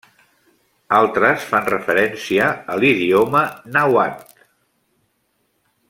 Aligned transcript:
Altres 0.99 1.45
fan 1.49 1.67
referència 1.67 2.47
a 2.75 2.79
l'idioma 2.85 3.43
nàhuatl. 3.77 4.45